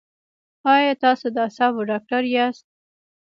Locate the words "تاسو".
1.03-1.25